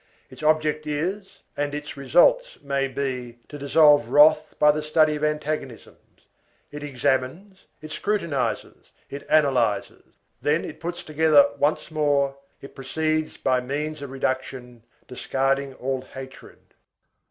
Its 0.31 0.41
object 0.41 0.87
is, 0.87 1.43
and 1.55 1.75
its 1.75 1.95
result 1.95 2.57
must 2.63 2.95
be, 2.95 3.37
to 3.47 3.59
dissolve 3.59 4.09
wrath 4.09 4.55
by 4.57 4.71
the 4.71 4.81
study 4.81 5.13
of 5.15 5.23
antagonisms. 5.23 6.21
It 6.71 6.81
examines, 6.81 7.65
it 7.83 7.91
scrutinizes, 7.91 8.91
it 9.11 9.27
analyzes; 9.29 10.15
then 10.41 10.65
it 10.65 10.79
puts 10.79 11.03
together 11.03 11.47
once 11.59 11.91
more, 11.91 12.35
it 12.63 12.73
proceeds 12.73 13.37
by 13.37 13.61
means 13.61 14.01
of 14.01 14.09
reduction, 14.09 14.81
discarding 15.07 15.75
all 15.75 16.01
hatred. 16.01 16.73